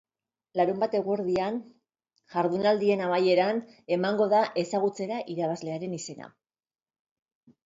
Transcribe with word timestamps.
Larunbat 0.59 0.95
eguerdian, 0.99 1.59
jardunaldien 2.35 3.03
amaieran, 3.09 3.61
emango 3.99 4.29
da 4.33 4.41
ezagutzera 4.63 5.21
irabazlearen 5.37 5.95
izena. 6.01 6.33